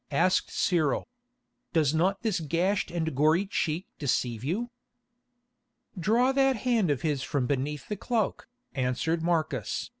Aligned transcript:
asked 0.09 0.49
Cyril. 0.49 1.07
"Does 1.73 1.93
not 1.93 2.23
this 2.23 2.39
gashed 2.39 2.89
and 2.89 3.15
gory 3.15 3.45
cheek 3.45 3.85
deceive 3.99 4.43
you?" 4.43 4.71
"Draw 5.99 6.31
that 6.31 6.55
hand 6.55 6.89
of 6.89 7.03
his 7.03 7.21
from 7.21 7.45
beneath 7.45 7.87
the 7.87 7.97
cloak," 7.97 8.47
answered 8.73 9.21
Marcus. 9.21 9.89